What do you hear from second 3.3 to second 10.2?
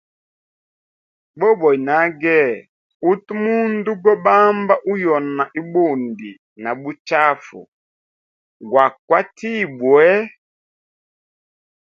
mundu go bamba uyona ibundi na buchafu gwa kwatibwe.